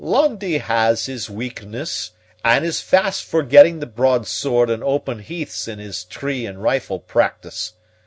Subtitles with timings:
[0.03, 2.09] "Lundie has his weakness,
[2.43, 7.73] and is fast forgetting the broadsword and open heaths in his tree and rifle practice.